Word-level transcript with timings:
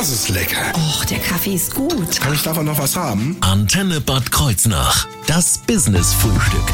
Das 0.00 0.08
ist 0.08 0.30
lecker. 0.30 0.72
Och, 0.76 1.04
der 1.04 1.18
Kaffee 1.18 1.52
ist 1.52 1.74
gut. 1.74 2.22
Kann 2.22 2.32
ich 2.32 2.40
davon 2.40 2.64
noch 2.64 2.78
was 2.78 2.96
haben? 2.96 3.36
Antenne 3.42 4.00
Bad 4.00 4.32
Kreuznach. 4.32 5.06
Das 5.26 5.58
Business-Frühstück. 5.58 6.72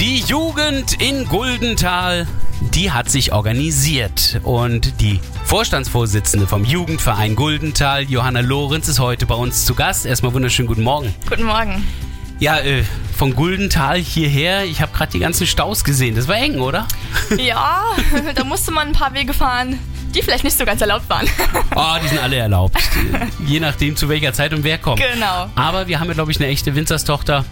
Die 0.00 0.20
Jugend 0.20 1.02
in 1.02 1.24
Guldenthal, 1.24 2.28
die 2.74 2.92
hat 2.92 3.10
sich 3.10 3.32
organisiert 3.32 4.40
und 4.44 5.00
die 5.00 5.18
Vorstandsvorsitzende 5.46 6.46
vom 6.46 6.64
Jugendverein 6.64 7.34
Guldenthal, 7.34 8.04
Johanna 8.04 8.38
Lorenz, 8.38 8.86
ist 8.86 9.00
heute 9.00 9.26
bei 9.26 9.34
uns 9.34 9.64
zu 9.64 9.74
Gast. 9.74 10.06
Erstmal 10.06 10.32
wunderschönen 10.32 10.68
guten 10.68 10.84
Morgen. 10.84 11.12
Guten 11.28 11.42
Morgen. 11.42 11.84
Ja, 12.38 12.58
äh, 12.58 12.84
von 13.16 13.34
Guldenthal 13.34 13.98
hierher, 13.98 14.64
ich 14.64 14.80
habe 14.80 14.92
gerade 14.92 15.10
die 15.10 15.18
ganzen 15.18 15.48
Staus 15.48 15.82
gesehen. 15.82 16.14
Das 16.14 16.28
war 16.28 16.36
eng, 16.36 16.60
oder? 16.60 16.86
Ja, 17.36 17.82
da 18.36 18.44
musste 18.44 18.70
man 18.70 18.88
ein 18.88 18.94
paar 18.94 19.12
Wege 19.12 19.32
fahren, 19.32 19.80
die 20.14 20.22
vielleicht 20.22 20.44
nicht 20.44 20.56
so 20.56 20.64
ganz 20.64 20.80
erlaubt 20.80 21.08
waren. 21.08 21.26
Oh, 21.74 21.96
die 22.02 22.08
sind 22.08 22.22
alle 22.22 22.36
erlaubt. 22.36 22.78
Je 23.46 23.60
nachdem, 23.60 23.96
zu 23.96 24.08
welcher 24.08 24.32
Zeit 24.32 24.52
und 24.52 24.64
wer 24.64 24.78
kommt. 24.78 25.00
Genau. 25.00 25.50
Aber 25.54 25.88
wir 25.88 26.00
haben 26.00 26.08
ja, 26.08 26.14
glaube 26.14 26.30
ich, 26.30 26.38
eine 26.38 26.48
echte 26.48 26.74
Winzerstochter 26.74 27.44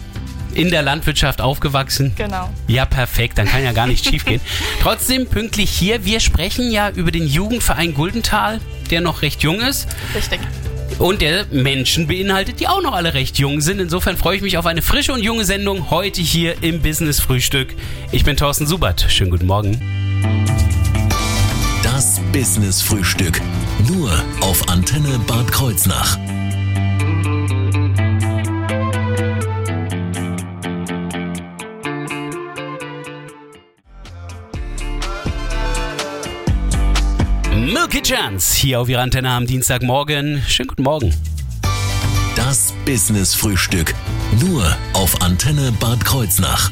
in 0.54 0.70
der 0.70 0.82
Landwirtschaft 0.82 1.40
aufgewachsen. 1.40 2.12
Genau. 2.16 2.50
Ja, 2.66 2.84
perfekt, 2.84 3.38
dann 3.38 3.46
kann 3.46 3.62
ja 3.62 3.72
gar 3.72 3.86
nicht 3.86 4.04
schief 4.04 4.24
gehen. 4.24 4.40
Trotzdem 4.82 5.26
pünktlich 5.26 5.70
hier. 5.70 6.04
Wir 6.04 6.20
sprechen 6.20 6.70
ja 6.70 6.90
über 6.90 7.10
den 7.10 7.26
Jugendverein 7.26 7.94
Guldenthal, 7.94 8.60
der 8.90 9.00
noch 9.00 9.22
recht 9.22 9.42
jung 9.42 9.60
ist. 9.60 9.88
Richtig. 10.14 10.40
Und 10.98 11.22
der 11.22 11.46
Menschen 11.50 12.08
beinhaltet, 12.08 12.60
die 12.60 12.68
auch 12.68 12.82
noch 12.82 12.92
alle 12.92 13.14
recht 13.14 13.38
jung 13.38 13.60
sind. 13.60 13.80
Insofern 13.80 14.16
freue 14.16 14.36
ich 14.36 14.42
mich 14.42 14.58
auf 14.58 14.66
eine 14.66 14.82
frische 14.82 15.12
und 15.12 15.22
junge 15.22 15.44
Sendung 15.44 15.90
heute 15.90 16.20
hier 16.20 16.62
im 16.62 16.82
Business 16.82 17.20
Frühstück. 17.20 17.74
Ich 18.12 18.24
bin 18.24 18.36
Thorsten 18.36 18.66
Subert. 18.66 19.06
Schönen 19.08 19.30
guten 19.30 19.46
Morgen. 19.46 19.80
Das 22.00 22.18
Business-Frühstück. 22.32 23.42
Nur 23.86 24.10
auf 24.40 24.66
Antenne 24.70 25.18
Bad 25.26 25.52
Kreuznach. 25.52 26.16
Milky 37.54 38.00
Chance 38.00 38.56
hier 38.56 38.80
auf 38.80 38.88
Ihrer 38.88 39.02
Antenne 39.02 39.28
am 39.28 39.46
Dienstagmorgen. 39.46 40.42
Schönen 40.48 40.68
guten 40.68 40.84
Morgen. 40.84 41.14
Das 42.34 42.72
Business-Frühstück. 42.86 43.94
Nur 44.40 44.74
auf 44.94 45.20
Antenne 45.20 45.70
Bad 45.72 46.02
Kreuznach. 46.02 46.70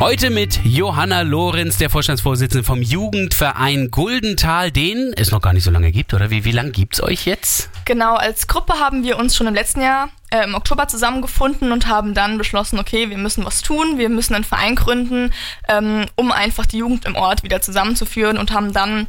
Heute 0.00 0.30
mit 0.30 0.60
Johanna 0.64 1.22
Lorenz, 1.22 1.76
der 1.76 1.90
Vorstandsvorsitzende 1.90 2.62
vom 2.62 2.80
Jugendverein 2.80 3.90
Guldenthal, 3.90 4.70
den 4.70 5.12
es 5.16 5.32
noch 5.32 5.42
gar 5.42 5.52
nicht 5.52 5.64
so 5.64 5.72
lange 5.72 5.90
gibt, 5.90 6.14
oder? 6.14 6.30
Wie, 6.30 6.44
wie 6.44 6.52
lange 6.52 6.70
gibt's 6.70 7.02
euch 7.02 7.26
jetzt? 7.26 7.68
Genau, 7.84 8.14
als 8.14 8.46
Gruppe 8.46 8.74
haben 8.74 9.02
wir 9.02 9.18
uns 9.18 9.34
schon 9.34 9.48
im 9.48 9.54
letzten 9.54 9.80
Jahr 9.80 10.10
äh, 10.30 10.44
im 10.44 10.54
Oktober 10.54 10.86
zusammengefunden 10.86 11.72
und 11.72 11.88
haben 11.88 12.14
dann 12.14 12.38
beschlossen, 12.38 12.78
okay, 12.78 13.10
wir 13.10 13.18
müssen 13.18 13.44
was 13.44 13.60
tun, 13.60 13.98
wir 13.98 14.08
müssen 14.08 14.36
einen 14.36 14.44
Verein 14.44 14.76
gründen, 14.76 15.32
ähm, 15.68 16.06
um 16.14 16.30
einfach 16.30 16.64
die 16.64 16.78
Jugend 16.78 17.04
im 17.04 17.16
Ort 17.16 17.42
wieder 17.42 17.60
zusammenzuführen 17.60 18.38
und 18.38 18.52
haben 18.52 18.72
dann 18.72 19.08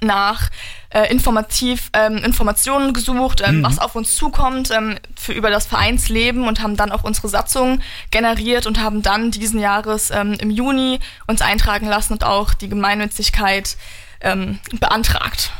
nach 0.00 0.50
äh, 0.90 1.10
informativ 1.10 1.90
ähm, 1.92 2.18
Informationen 2.18 2.92
gesucht, 2.92 3.42
ähm, 3.44 3.62
was 3.62 3.78
auf 3.78 3.94
uns 3.94 4.16
zukommt 4.16 4.70
ähm, 4.70 4.96
für 5.16 5.32
über 5.32 5.50
das 5.50 5.66
Vereinsleben 5.66 6.46
und 6.46 6.62
haben 6.62 6.76
dann 6.76 6.92
auch 6.92 7.04
unsere 7.04 7.28
Satzung 7.28 7.80
generiert 8.10 8.66
und 8.66 8.80
haben 8.80 9.02
dann 9.02 9.30
diesen 9.30 9.60
Jahres 9.60 10.10
ähm, 10.10 10.34
im 10.34 10.50
Juni 10.50 11.00
uns 11.26 11.42
eintragen 11.42 11.86
lassen 11.86 12.14
und 12.14 12.24
auch 12.24 12.54
die 12.54 12.68
Gemeinnützigkeit 12.68 13.76
ähm, 14.20 14.58
beantragt. 14.80 15.50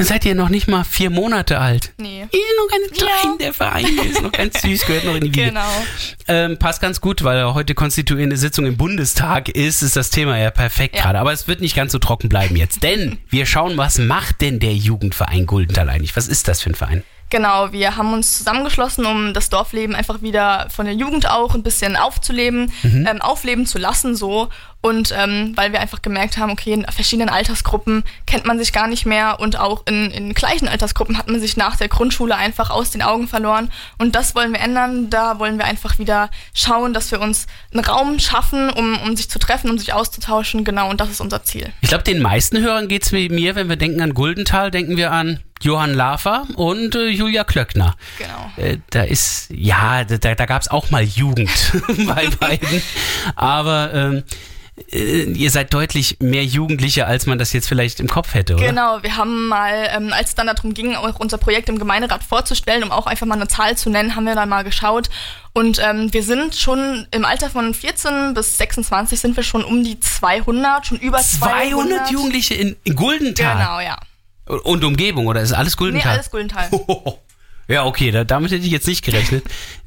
Dann 0.00 0.06
seid 0.06 0.24
ihr 0.24 0.34
noch 0.34 0.48
nicht 0.48 0.66
mal 0.66 0.82
vier 0.82 1.10
Monate 1.10 1.58
alt. 1.58 1.92
Nee. 1.98 2.20
Ihr 2.20 2.24
ist 2.24 2.56
noch 2.56 2.68
ganz 2.70 2.98
klein, 2.98 3.32
Ja. 3.32 3.36
der 3.38 3.52
Verein 3.52 3.98
ist 4.10 4.22
noch 4.22 4.32
ganz 4.32 4.58
süß, 4.62 4.86
gehört 4.86 5.04
noch 5.04 5.14
in 5.14 5.20
die 5.20 5.26
Wiege. 5.34 5.44
Genau. 5.48 5.68
Ähm, 6.26 6.58
passt 6.58 6.80
ganz 6.80 7.02
gut, 7.02 7.22
weil 7.22 7.52
heute 7.52 7.74
konstituierende 7.74 8.38
Sitzung 8.38 8.64
im 8.64 8.78
Bundestag 8.78 9.50
ist, 9.50 9.82
ist 9.82 9.96
das 9.96 10.08
Thema 10.08 10.38
ja 10.38 10.50
perfekt 10.50 10.96
Ja. 10.96 11.02
gerade. 11.02 11.18
Aber 11.18 11.32
es 11.34 11.48
wird 11.48 11.60
nicht 11.60 11.76
ganz 11.76 11.92
so 11.92 11.98
trocken 11.98 12.30
bleiben 12.30 12.56
jetzt. 12.56 12.82
Denn 12.82 13.18
wir 13.28 13.44
schauen, 13.44 13.76
was 13.76 13.98
macht 13.98 14.40
denn 14.40 14.58
der 14.58 14.72
Jugendverein 14.74 15.44
Guldenthal 15.44 15.90
eigentlich? 15.90 16.16
Was 16.16 16.28
ist 16.28 16.48
das 16.48 16.62
für 16.62 16.70
ein 16.70 16.74
Verein? 16.74 17.04
Genau, 17.28 17.70
wir 17.70 17.96
haben 17.96 18.12
uns 18.12 18.38
zusammengeschlossen, 18.38 19.06
um 19.06 19.34
das 19.34 19.50
Dorfleben 19.50 19.94
einfach 19.94 20.20
wieder 20.20 20.66
von 20.68 20.86
der 20.86 20.94
Jugend 20.96 21.30
auch 21.30 21.54
ein 21.54 21.62
bisschen 21.62 21.94
aufzuleben, 21.94 22.72
ähm, 22.82 23.20
aufleben 23.20 23.66
zu 23.66 23.78
lassen 23.78 24.16
so. 24.16 24.48
Und 24.82 25.12
ähm, 25.14 25.52
weil 25.56 25.72
wir 25.72 25.80
einfach 25.80 26.00
gemerkt 26.00 26.38
haben, 26.38 26.50
okay, 26.50 26.72
in 26.72 26.86
verschiedenen 26.86 27.28
Altersgruppen 27.28 28.02
kennt 28.26 28.46
man 28.46 28.58
sich 28.58 28.72
gar 28.72 28.86
nicht 28.86 29.04
mehr 29.04 29.38
und 29.38 29.58
auch 29.58 29.82
in, 29.86 30.10
in 30.10 30.32
gleichen 30.32 30.68
Altersgruppen 30.68 31.18
hat 31.18 31.28
man 31.28 31.38
sich 31.38 31.56
nach 31.58 31.76
der 31.76 31.88
Grundschule 31.88 32.34
einfach 32.34 32.70
aus 32.70 32.90
den 32.90 33.02
Augen 33.02 33.28
verloren. 33.28 33.70
Und 33.98 34.16
das 34.16 34.34
wollen 34.34 34.52
wir 34.52 34.60
ändern. 34.60 35.10
Da 35.10 35.38
wollen 35.38 35.58
wir 35.58 35.66
einfach 35.66 35.98
wieder 35.98 36.30
schauen, 36.54 36.94
dass 36.94 37.10
wir 37.10 37.20
uns 37.20 37.46
einen 37.72 37.84
Raum 37.84 38.18
schaffen, 38.18 38.70
um, 38.70 38.98
um 39.02 39.16
sich 39.16 39.28
zu 39.28 39.38
treffen, 39.38 39.68
um 39.70 39.78
sich 39.78 39.92
auszutauschen. 39.92 40.64
Genau, 40.64 40.88
und 40.88 41.00
das 41.00 41.10
ist 41.10 41.20
unser 41.20 41.44
Ziel. 41.44 41.72
Ich 41.82 41.90
glaube, 41.90 42.04
den 42.04 42.22
meisten 42.22 42.58
Hörern 42.58 42.88
geht's 42.88 43.12
wie 43.12 43.28
mir, 43.28 43.54
wenn 43.56 43.68
wir 43.68 43.76
denken 43.76 44.00
an 44.00 44.14
Guldenthal, 44.14 44.70
denken 44.70 44.96
wir 44.96 45.12
an 45.12 45.40
Johann 45.62 45.92
Lafer 45.92 46.46
und 46.54 46.94
äh, 46.94 47.08
Julia 47.08 47.44
Klöckner. 47.44 47.94
Genau. 48.16 48.50
Äh, 48.56 48.78
da 48.90 49.02
ist, 49.02 49.48
ja, 49.50 50.04
da, 50.04 50.16
da 50.16 50.46
gab 50.46 50.62
es 50.62 50.68
auch 50.68 50.90
mal 50.90 51.02
Jugend 51.02 51.50
bei 52.06 52.28
beiden. 52.40 52.82
Aber 53.36 53.92
ähm, 53.92 54.16
äh, 54.16 54.22
ihr 54.88 55.50
seid 55.50 55.72
deutlich 55.74 56.16
mehr 56.20 56.44
Jugendliche, 56.44 57.06
als 57.06 57.26
man 57.26 57.38
das 57.38 57.52
jetzt 57.52 57.68
vielleicht 57.68 58.00
im 58.00 58.08
Kopf 58.08 58.34
hätte, 58.34 58.54
oder? 58.56 58.66
Genau, 58.66 59.02
wir 59.02 59.16
haben 59.16 59.48
mal, 59.48 59.88
ähm, 59.94 60.12
als 60.12 60.30
es 60.30 60.34
dann 60.34 60.46
darum 60.46 60.74
ging, 60.74 60.94
auch 60.96 61.18
unser 61.20 61.38
Projekt 61.38 61.68
im 61.68 61.78
Gemeinderat 61.78 62.22
vorzustellen, 62.24 62.82
um 62.84 62.90
auch 62.90 63.06
einfach 63.06 63.26
mal 63.26 63.34
eine 63.34 63.48
Zahl 63.48 63.76
zu 63.76 63.90
nennen, 63.90 64.16
haben 64.16 64.24
wir 64.24 64.34
dann 64.34 64.48
mal 64.48 64.64
geschaut. 64.64 65.08
Und 65.52 65.80
ähm, 65.84 66.12
wir 66.12 66.22
sind 66.22 66.54
schon 66.56 67.06
im 67.10 67.24
Alter 67.24 67.50
von 67.50 67.74
14 67.74 68.34
bis 68.34 68.58
26 68.58 69.18
sind 69.20 69.36
wir 69.36 69.42
schon 69.42 69.64
um 69.64 69.82
die 69.84 69.98
200, 69.98 70.86
schon 70.86 70.98
über 70.98 71.18
200. 71.18 71.70
200 71.72 72.10
Jugendliche 72.10 72.54
in, 72.54 72.76
in 72.84 72.94
Guldenthal 72.96 73.56
Genau, 73.56 73.80
ja. 73.80 73.98
und 74.62 74.84
Umgebung, 74.84 75.26
oder 75.26 75.40
ist 75.40 75.52
alles 75.52 75.72
Nee, 75.74 75.78
Guldenthal? 75.78 76.12
alles 76.14 76.30
Guldenthal. 76.30 76.70
Ja, 77.68 77.84
okay, 77.84 78.10
da, 78.10 78.24
damit 78.24 78.50
hätte 78.50 78.64
ich 78.66 78.72
jetzt 78.72 78.88
nicht 78.88 79.04
gerechnet. 79.04 79.44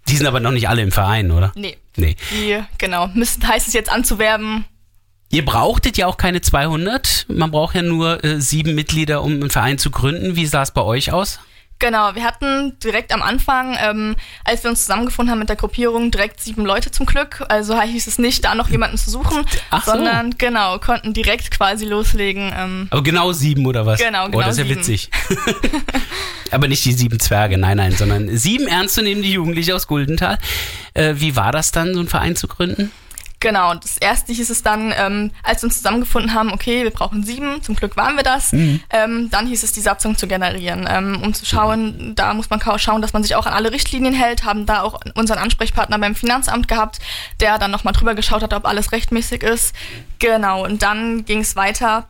Die 0.07 0.15
sind 0.15 0.25
aber 0.25 0.39
noch 0.39 0.51
nicht 0.51 0.69
alle 0.69 0.81
im 0.81 0.93
Verein, 0.93 1.31
oder? 1.31 1.51
Nee. 1.55 1.75
Nee. 1.97 2.15
Die, 2.31 2.63
genau, 2.77 3.07
müssen, 3.13 3.45
heißt 3.45 3.67
es 3.67 3.73
jetzt 3.73 3.91
anzuwerben. 3.91 4.63
Ihr 5.33 5.43
brauchtet 5.43 5.97
ja 5.97 6.05
auch 6.05 6.17
keine 6.17 6.41
200. 6.41 7.25
Man 7.27 7.49
braucht 7.49 7.73
ja 7.73 7.81
nur 7.81 8.23
äh, 8.23 8.39
sieben 8.39 8.75
Mitglieder, 8.75 9.23
um 9.23 9.31
einen 9.31 9.49
Verein 9.49 9.79
zu 9.79 9.89
gründen. 9.89 10.35
Wie 10.35 10.45
sah 10.45 10.61
es 10.61 10.69
bei 10.69 10.81
euch 10.81 11.11
aus? 11.11 11.39
Genau, 11.79 12.13
wir 12.13 12.23
hatten 12.23 12.77
direkt 12.83 13.11
am 13.11 13.23
Anfang, 13.23 13.75
ähm, 13.81 14.15
als 14.45 14.61
wir 14.63 14.69
uns 14.69 14.81
zusammengefunden 14.81 15.31
haben 15.31 15.39
mit 15.39 15.49
der 15.49 15.55
Gruppierung, 15.55 16.11
direkt 16.11 16.39
sieben 16.39 16.63
Leute 16.67 16.91
zum 16.91 17.07
Glück. 17.07 17.43
Also 17.49 17.81
hieß 17.81 18.05
es 18.05 18.19
nicht, 18.19 18.45
da 18.45 18.53
noch 18.53 18.69
jemanden 18.69 18.95
zu 18.99 19.09
suchen, 19.09 19.43
Ach 19.71 19.83
so. 19.83 19.93
sondern 19.93 20.37
genau, 20.37 20.77
konnten 20.77 21.13
direkt 21.13 21.49
quasi 21.49 21.85
loslegen. 21.85 22.53
Ähm, 22.55 22.87
Aber 22.91 23.01
genau 23.01 23.33
sieben 23.33 23.65
oder 23.65 23.87
was? 23.87 23.99
Genau, 23.99 24.25
Oh, 24.25 24.29
genau 24.29 24.43
das 24.43 24.51
ist 24.51 24.59
ja 24.59 24.65
sieben. 24.65 24.79
witzig. 24.79 25.09
Aber 26.51 26.67
nicht 26.67 26.85
die 26.85 26.93
sieben 26.93 27.19
Zwerge, 27.19 27.57
nein, 27.57 27.77
nein, 27.77 27.93
sondern 27.93 28.29
sieben 28.37 28.67
ernstzunehmende 28.67 29.27
Jugendliche 29.29 29.73
aus 29.75 29.87
Guldenthal. 29.87 30.37
Äh, 30.93 31.15
wie 31.17 31.35
war 31.35 31.51
das 31.51 31.71
dann, 31.71 31.95
so 31.95 32.01
einen 32.01 32.07
Verein 32.07 32.35
zu 32.35 32.47
gründen? 32.47 32.91
Genau, 33.43 33.71
und 33.71 33.83
das 33.83 33.97
erste 33.97 34.31
hieß 34.31 34.49
es 34.49 34.63
dann, 34.63 34.93
ähm, 34.97 35.31
als 35.43 35.61
wir 35.61 35.67
uns 35.67 35.75
zusammengefunden 35.75 36.33
haben, 36.33 36.53
okay, 36.53 36.83
wir 36.83 36.91
brauchen 36.91 37.25
sieben, 37.25 37.61
zum 37.61 37.75
Glück 37.75 37.97
waren 37.97 38.15
wir 38.15 38.23
das. 38.23 38.53
Ähm, 38.89 39.29
dann 39.31 39.47
hieß 39.47 39.63
es, 39.63 39.73
die 39.73 39.81
Satzung 39.81 40.17
zu 40.17 40.27
generieren, 40.27 40.87
ähm, 40.89 41.21
um 41.21 41.33
zu 41.33 41.45
schauen, 41.45 42.15
da 42.15 42.33
muss 42.33 42.49
man 42.49 42.61
schauen, 42.79 43.01
dass 43.01 43.11
man 43.11 43.21
sich 43.21 43.35
auch 43.35 43.45
an 43.45 43.51
alle 43.51 43.73
Richtlinien 43.73 44.13
hält, 44.13 44.45
haben 44.45 44.65
da 44.65 44.81
auch 44.81 45.01
unseren 45.15 45.39
Ansprechpartner 45.39 45.99
beim 45.99 46.15
Finanzamt 46.15 46.69
gehabt, 46.69 46.99
der 47.41 47.59
dann 47.59 47.69
nochmal 47.69 47.91
drüber 47.91 48.15
geschaut 48.15 48.43
hat, 48.43 48.53
ob 48.53 48.65
alles 48.65 48.93
rechtmäßig 48.93 49.43
ist. 49.43 49.75
Genau, 50.19 50.63
und 50.63 50.81
dann 50.81 51.25
ging 51.25 51.39
es 51.39 51.57
weiter 51.57 52.07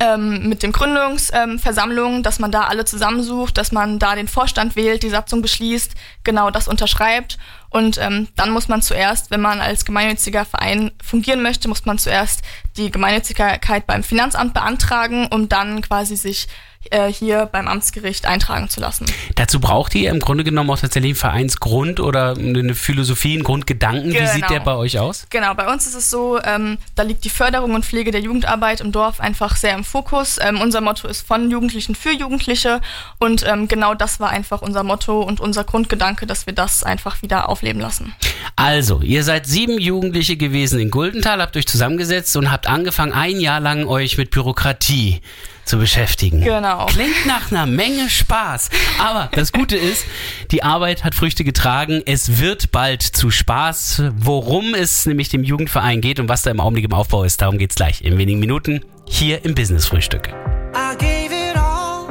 ähm, 0.00 0.48
mit 0.48 0.62
dem 0.62 0.72
Gründungsversammlung, 0.72 2.16
ähm, 2.16 2.22
dass 2.22 2.38
man 2.38 2.52
da 2.52 2.64
alle 2.64 2.84
zusammensucht, 2.84 3.58
dass 3.58 3.72
man 3.72 3.98
da 3.98 4.14
den 4.14 4.28
Vorstand 4.28 4.76
wählt, 4.76 5.02
die 5.02 5.10
Satzung 5.10 5.42
beschließt, 5.42 5.92
genau 6.24 6.50
das 6.50 6.68
unterschreibt. 6.68 7.38
Und 7.70 7.98
ähm, 7.98 8.28
dann 8.36 8.50
muss 8.50 8.68
man 8.68 8.80
zuerst, 8.80 9.30
wenn 9.30 9.40
man 9.40 9.60
als 9.60 9.84
gemeinnütziger 9.84 10.44
Verein 10.44 10.90
fungieren 11.02 11.42
möchte, 11.42 11.68
muss 11.68 11.84
man 11.84 11.98
zuerst 11.98 12.42
die 12.76 12.90
Gemeinnützigkeit 12.90 13.86
beim 13.86 14.02
Finanzamt 14.02 14.54
beantragen, 14.54 15.26
um 15.26 15.48
dann 15.48 15.82
quasi 15.82 16.16
sich 16.16 16.48
äh, 16.90 17.12
hier 17.12 17.46
beim 17.46 17.68
Amtsgericht 17.68 18.26
eintragen 18.26 18.68
zu 18.68 18.80
lassen. 18.80 19.06
Dazu 19.34 19.60
braucht 19.60 19.94
ihr 19.94 20.10
im 20.10 20.20
Grunde 20.20 20.44
genommen 20.44 20.70
auch 20.70 20.78
tatsächlich 20.78 21.10
einen 21.10 21.16
Vereinsgrund 21.16 22.00
oder 22.00 22.36
eine 22.36 22.74
Philosophie, 22.74 23.34
einen 23.34 23.42
Grundgedanken. 23.44 24.12
Wie 24.12 24.26
sieht 24.26 24.36
Genau. 24.36 24.48
der 24.48 24.60
bei 24.60 24.74
euch 24.74 24.98
aus? 24.98 25.26
Genau, 25.30 25.54
bei 25.54 25.70
uns 25.72 25.86
ist 25.86 25.94
es 25.94 26.10
so, 26.10 26.40
ähm, 26.42 26.78
da 26.94 27.02
liegt 27.02 27.24
die 27.24 27.30
Förderung 27.30 27.74
und 27.74 27.84
Pflege 27.84 28.10
der 28.10 28.20
Jugendarbeit 28.20 28.80
im 28.80 28.92
Dorf 28.92 29.20
einfach 29.20 29.56
sehr 29.56 29.74
im 29.74 29.84
Fokus. 29.84 30.38
Ähm, 30.40 30.60
unser 30.60 30.80
Motto 30.80 31.08
ist 31.08 31.26
von 31.26 31.50
Jugendlichen 31.50 31.94
für 31.94 32.12
Jugendliche 32.12 32.80
und 33.18 33.44
ähm, 33.46 33.68
genau 33.68 33.94
das 33.94 34.20
war 34.20 34.30
einfach 34.30 34.62
unser 34.62 34.82
Motto 34.82 35.20
und 35.20 35.40
unser 35.40 35.64
Grundgedanke, 35.64 36.26
dass 36.26 36.46
wir 36.46 36.54
das 36.54 36.84
einfach 36.84 37.22
wieder 37.22 37.48
aufleben 37.48 37.80
lassen. 37.80 38.14
Also, 38.56 39.00
ihr 39.02 39.24
seid 39.24 39.46
sieben 39.46 39.78
Jugendliche 39.78 40.36
gewesen 40.36 40.80
in 40.80 40.90
Guldenthal, 40.90 41.40
habt 41.42 41.56
euch 41.56 41.66
zusammengesetzt 41.66 42.36
und 42.36 42.50
habt 42.50 42.66
angefangen, 42.66 43.12
ein 43.12 43.40
Jahr 43.40 43.60
lang 43.60 43.86
euch 43.86 44.16
mit 44.16 44.30
Bürokratie 44.30 45.20
zu 45.68 45.78
beschäftigen. 45.78 46.40
Genau. 46.40 46.86
Klingt 46.86 47.26
nach 47.26 47.50
einer 47.50 47.66
Menge 47.66 48.08
Spaß. 48.08 48.70
Aber 48.98 49.28
das 49.32 49.52
Gute 49.52 49.76
ist, 49.76 50.04
die 50.50 50.62
Arbeit 50.62 51.04
hat 51.04 51.14
Früchte 51.14 51.44
getragen. 51.44 52.02
Es 52.06 52.38
wird 52.38 52.72
bald 52.72 53.02
zu 53.02 53.30
Spaß. 53.30 54.04
Worum 54.16 54.74
es 54.74 55.06
nämlich 55.06 55.28
dem 55.28 55.44
Jugendverein 55.44 56.00
geht 56.00 56.20
und 56.20 56.28
was 56.28 56.42
da 56.42 56.50
im 56.50 56.60
Augenblick 56.60 56.86
im 56.86 56.92
Aufbau 56.92 57.24
ist, 57.24 57.40
darum 57.42 57.58
geht's 57.58 57.74
gleich 57.74 58.02
in 58.02 58.18
wenigen 58.18 58.40
Minuten 58.40 58.80
hier 59.06 59.44
im 59.44 59.54
Business 59.54 59.86
Frühstück. 59.86 60.28
I 60.74 60.96
gave 60.96 61.32
it 61.32 61.56
all, 61.56 62.06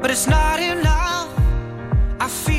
but 0.00 0.10
it's 0.10 0.26
not 0.26 0.58
enough. 0.58 1.28
I 2.20 2.28
feel 2.28 2.57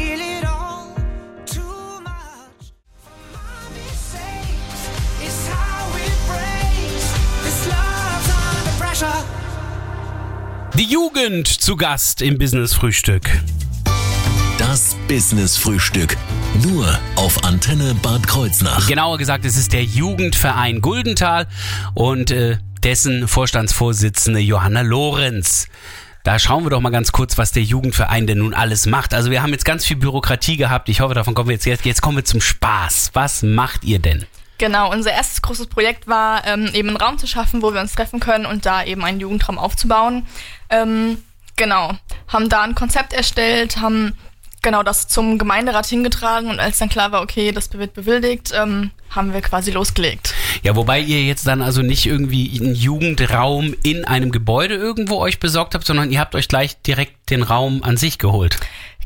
Die 10.80 10.86
Jugend 10.86 11.50
zu 11.50 11.76
Gast 11.76 12.22
im 12.22 12.38
Business 12.38 12.74
Frühstück. 12.74 13.30
Das 14.58 14.96
Business 15.10 15.58
Frühstück. 15.58 16.16
Nur 16.64 16.98
auf 17.18 17.44
Antenne 17.44 17.94
Bad 17.96 18.26
Kreuznach. 18.26 18.88
Genauer 18.88 19.18
gesagt, 19.18 19.44
es 19.44 19.58
ist 19.58 19.74
der 19.74 19.84
Jugendverein 19.84 20.80
Guldental 20.80 21.48
und 21.96 22.32
äh, 22.32 22.60
dessen 22.82 23.28
Vorstandsvorsitzende 23.28 24.40
Johanna 24.40 24.80
Lorenz. 24.80 25.68
Da 26.24 26.40
schauen 26.40 26.64
wir 26.64 26.70
doch 26.70 26.80
mal 26.80 26.92
ganz 26.92 27.12
kurz, 27.12 27.38
was 27.38 27.52
der 27.52 27.64
Jugendverein 27.64 28.26
denn 28.26 28.38
nun 28.38 28.54
alles 28.54 28.86
macht. 28.86 29.14
Also 29.14 29.32
wir 29.32 29.44
haben 29.44 29.52
jetzt 29.52 29.66
ganz 29.66 29.84
viel 29.86 29.98
Bürokratie 29.98 30.56
gehabt. 30.56 30.88
Ich 30.88 31.02
hoffe, 31.02 31.14
davon 31.14 31.34
kommen 31.34 31.50
wir 31.50 31.56
jetzt, 31.56 31.66
jetzt, 31.66 31.84
jetzt 31.84 32.02
kommen 32.02 32.20
wir 32.20 32.24
zum 32.24 32.40
Spaß. 32.40 33.10
Was 33.12 33.44
macht 33.44 33.84
ihr 33.84 34.00
denn? 34.00 34.26
Genau, 34.60 34.92
unser 34.92 35.14
erstes 35.14 35.42
großes 35.42 35.68
Projekt 35.68 36.08
war, 36.08 36.46
ähm, 36.46 36.70
eben 36.74 36.90
einen 36.90 36.98
Raum 36.98 37.18
zu 37.18 37.28
schaffen, 37.28 37.62
wo 37.62 37.74
wir 37.74 37.80
uns 37.80 37.94
treffen 37.94 38.20
können 38.20 38.46
und 38.46 38.66
da 38.66 38.84
eben 38.84 39.04
einen 39.06 39.22
Jugendraum 39.22 39.58
aufzubauen. 39.58 40.28
Ähm, 40.70 41.24
genau, 41.56 41.94
haben 42.28 42.50
da 42.50 42.62
ein 42.64 42.76
Konzept 42.76 43.14
erstellt, 43.14 43.78
haben 43.78 44.18
genau 44.62 44.84
das 44.84 45.08
zum 45.08 45.38
Gemeinderat 45.38 45.86
hingetragen 45.88 46.50
und 46.50 46.60
als 46.60 46.78
dann 46.78 46.90
klar 46.90 47.14
war, 47.14 47.22
okay, 47.22 47.54
das 47.54 47.72
wird 47.72 47.94
bewilligt, 47.94 48.52
ähm, 48.54 48.92
haben 49.10 49.34
wir 49.34 49.40
quasi 49.40 49.72
losgelegt. 49.72 50.34
Ja, 50.62 50.76
wobei 50.76 51.00
ihr 51.00 51.24
jetzt 51.24 51.48
dann 51.48 51.62
also 51.62 51.82
nicht 51.82 52.06
irgendwie 52.06 52.60
einen 52.60 52.76
Jugendraum 52.76 53.74
in 53.82 54.04
einem 54.04 54.30
Gebäude 54.30 54.76
irgendwo 54.76 55.20
euch 55.20 55.40
besorgt 55.40 55.74
habt, 55.74 55.86
sondern 55.86 56.12
ihr 56.12 56.20
habt 56.20 56.36
euch 56.36 56.50
gleich 56.50 56.82
direkt 56.82 57.30
den 57.30 57.44
Raum 57.44 57.82
an 57.82 57.96
sich 57.96 58.18
geholt. 58.18 58.58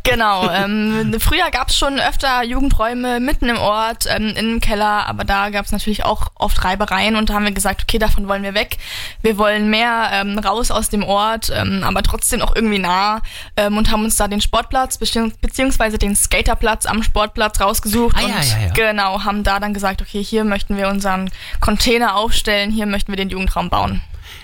Genau, 0.06 0.50
ähm, 0.50 1.16
früher 1.20 1.50
gab 1.50 1.70
es 1.70 1.78
schon 1.78 1.98
öfter 1.98 2.44
Jugendräume 2.44 3.22
mitten 3.22 3.48
im 3.48 3.58
Ort, 3.58 4.06
ähm, 4.10 4.34
im 4.36 4.60
Keller, 4.60 5.08
aber 5.08 5.24
da 5.24 5.50
gab 5.50 5.66
es 5.66 5.72
natürlich 5.72 6.04
auch 6.04 6.28
oft 6.36 6.62
Reibereien 6.64 7.16
und 7.16 7.30
da 7.30 7.36
haben 7.36 7.46
wir 7.46 7.54
gesagt, 7.54 7.84
okay, 7.84 8.00
davon 8.00 8.28
wollen 8.28 8.44
wir 8.44 8.54
weg. 8.54 8.78
Wir 9.22 9.38
wollen 9.38 9.70
mehr 9.70 10.10
ähm, 10.12 10.38
raus 10.40 10.72
aus 10.72 10.90
dem 10.90 11.04
Ort, 11.04 11.54
ähm, 11.56 11.84
aber 11.86 12.04
trotzdem 12.04 12.42
auch 12.42 12.54
irgendwie 12.56 12.80
nah 12.80 13.22
und 13.68 13.92
haben 13.92 14.04
uns 14.04 14.18
da 14.18 14.28
den 14.28 14.42
Sportplatz 14.42 14.98
bezieh 14.98 15.32
beziehungsweise 15.42 15.98
den 15.98 16.16
Skaterplatz 16.16 16.86
am 16.86 17.04
Sportplatz 17.04 17.60
rausgesucht 17.62 18.16
Ah, 18.18 18.24
und 18.24 18.30
ja, 18.30 18.42
ja, 18.42 18.66
ja. 18.68 18.74
genau, 18.74 19.24
haben 19.24 19.44
da 19.44 19.60
dann 19.60 19.74
gesagt, 19.74 20.02
okay, 20.02 20.24
hier 20.24 20.44
möchten 20.44 20.76
wir 20.76 20.90
unseren 20.90 21.30
Container 21.60 22.16
aufstellen, 22.16 22.72
hier 22.72 22.86
möchten 22.86 23.12
wir 23.12 23.18
den 23.18 23.30
Jugendraum 23.30 23.70
bauen. 23.70 24.02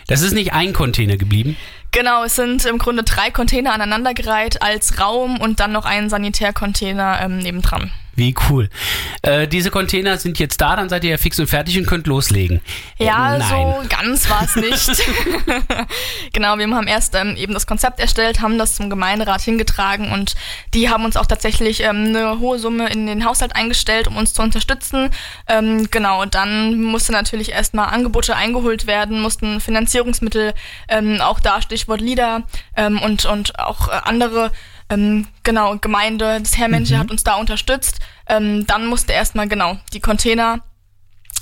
Das 0.07 0.21
ist 0.21 0.33
nicht 0.33 0.53
ein 0.53 0.73
Container 0.73 1.17
geblieben. 1.17 1.57
Genau, 1.91 2.23
es 2.23 2.35
sind 2.35 2.65
im 2.65 2.77
Grunde 2.77 3.03
drei 3.03 3.31
Container 3.31 3.73
aneinandergereiht 3.73 4.61
als 4.61 4.99
Raum 4.99 5.39
und 5.41 5.59
dann 5.59 5.71
noch 5.71 5.85
ein 5.85 6.09
Sanitärcontainer 6.09 7.19
ähm, 7.21 7.39
nebendran. 7.39 7.91
Wie 8.19 8.35
cool. 8.49 8.69
Äh, 9.21 9.47
diese 9.47 9.71
Container 9.71 10.17
sind 10.17 10.39
jetzt 10.39 10.59
da, 10.59 10.75
dann 10.75 10.89
seid 10.89 11.05
ihr 11.05 11.11
ja 11.11 11.17
fix 11.17 11.39
und 11.39 11.47
fertig 11.47 11.77
und 11.79 11.87
könnt 11.87 12.05
loslegen. 12.05 12.59
Ja, 12.97 13.35
Äh, 13.35 13.39
Nein. 13.39 13.49
so 13.49 13.83
ganz 13.87 14.29
war 14.29 14.43
es 14.43 14.57
nicht. 14.57 15.01
genau, 16.33 16.57
wir 16.57 16.69
haben 16.69 16.87
erst 16.87 17.15
ähm, 17.15 17.37
eben 17.37 17.53
das 17.53 17.65
Konzept 17.65 18.01
erstellt, 18.01 18.41
haben 18.41 18.57
das 18.57 18.75
zum 18.75 18.89
Gemeinderat 18.89 19.41
hingetragen 19.41 20.11
und 20.11 20.35
die 20.73 20.89
haben 20.89 21.05
uns 21.05 21.15
auch 21.15 21.27
tatsächlich 21.27 21.81
ähm, 21.81 22.07
eine 22.09 22.39
hohe 22.39 22.59
Summe 22.59 22.89
in 22.89 23.07
den 23.07 23.23
Haushalt 23.23 23.55
eingestellt, 23.55 24.09
um 24.09 24.17
uns 24.17 24.33
zu 24.33 24.41
unterstützen. 24.41 25.11
Ähm, 25.47 25.89
genau, 25.89 26.25
dann 26.25 26.81
musste 26.83 27.13
natürlich 27.13 27.53
erstmal 27.53 27.87
Angebote 27.87 28.35
eingeholt 28.35 28.85
werden, 28.85 29.21
mussten 29.21 29.61
Finanzierungsmittel, 29.61 30.53
ähm, 30.89 31.21
auch 31.21 31.39
da 31.39 31.61
Stichwort 31.61 32.01
Lieder 32.01 32.43
ähm, 32.75 33.01
und, 33.01 33.23
und 33.25 33.57
auch 33.59 33.87
äh, 33.87 33.91
andere 34.03 34.51
ähm, 34.89 35.27
genau, 35.43 35.77
Gemeinde, 35.77 36.39
das 36.39 36.57
Herrmensche 36.57 36.97
hat 36.97 37.11
uns 37.11 37.23
da 37.23 37.35
unterstützt. 37.35 37.99
Ähm, 38.27 38.65
dann 38.67 38.87
musste 38.87 39.13
erstmal 39.13 39.47
genau 39.47 39.77
die 39.93 39.99
Container 39.99 40.63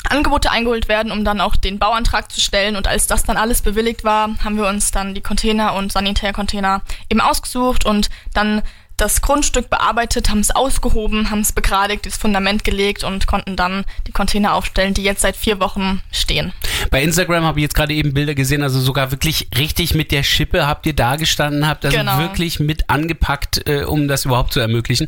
Angebote 0.10 0.52
eingeholt 0.52 0.88
werden, 0.88 1.12
um 1.12 1.26
dann 1.26 1.42
auch 1.42 1.56
den 1.56 1.80
Bauantrag 1.80 2.32
zu 2.32 2.40
stellen. 2.40 2.76
Und 2.76 2.88
als 2.88 3.08
das 3.08 3.24
dann 3.24 3.38
alles 3.38 3.62
bewilligt 3.62 4.04
war, 4.04 4.30
haben 4.44 4.58
wir 4.58 4.68
uns 4.68 4.92
dann 4.92 5.14
die 5.14 5.22
Container 5.22 5.74
und 5.76 5.92
Sanitärcontainer 5.92 6.82
eben 7.10 7.22
ausgesucht 7.22 7.86
und 7.86 8.10
dann 8.34 8.62
das 8.98 9.22
Grundstück 9.22 9.70
bearbeitet, 9.70 10.30
haben 10.30 10.40
es 10.40 10.52
ausgehoben, 10.52 11.30
haben 11.30 11.42
es 11.42 11.54
begradigt, 11.54 12.08
das 12.08 12.18
Fundament 12.18 12.64
gelegt 12.64 13.04
und 13.04 13.28
konnten 13.28 13.56
dann 13.56 13.86
die 14.08 14.12
Container 14.12 14.56
aufstellen, 14.56 14.96
die 14.96 15.04
jetzt 15.04 15.22
seit 15.22 15.38
vier 15.38 15.60
Wochen 15.60 16.02
stehen. 16.12 16.52
Bei 16.90 17.04
Instagram 17.04 17.44
habe 17.44 17.60
ich 17.60 17.64
jetzt 17.64 17.76
gerade 17.76 17.94
eben 17.94 18.14
Bilder 18.14 18.34
gesehen, 18.34 18.64
also 18.64 18.80
sogar 18.80 19.12
wirklich 19.12 19.50
richtig 19.58 19.94
mit 19.94 20.12
der 20.12 20.24
Schippe 20.24 20.66
habt 20.66 20.86
ihr 20.88 20.94
da 20.94 21.16
gestanden, 21.16 21.68
habt 21.68 21.86
also 21.86 21.96
Genau. 21.98 22.18
wirklich 22.18 22.60
mit 22.60 22.90
angepackt, 22.90 23.68
äh, 23.70 23.84
um 23.84 24.08
das 24.08 24.26
überhaupt 24.26 24.54
zu 24.54 24.60
ermöglichen. 24.60 25.08